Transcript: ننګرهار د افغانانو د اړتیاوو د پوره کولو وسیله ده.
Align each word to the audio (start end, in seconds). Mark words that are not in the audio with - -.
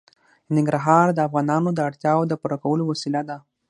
ننګرهار 0.55 1.07
د 1.13 1.19
افغانانو 1.27 1.69
د 1.73 1.79
اړتیاوو 1.89 2.29
د 2.29 2.33
پوره 2.41 2.57
کولو 2.63 2.83
وسیله 2.91 3.21
ده. 3.29 3.37